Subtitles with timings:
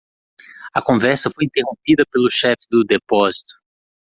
[0.73, 3.53] A conversa foi interrompida pelo chefe do depósito.